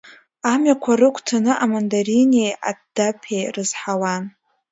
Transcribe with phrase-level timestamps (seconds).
[0.51, 4.23] Амҩақәа рыгәҭаны амандаринеи адаԥеи рызҳауан.